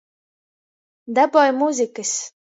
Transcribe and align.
Daboj 1.19 1.45
muzykys! 1.61 2.17